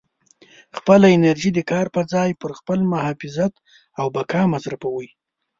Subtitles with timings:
[0.77, 3.53] خپله انرژي د کار په ځای پر خپل محافظت
[3.99, 5.09] او بقا مصروفوئ.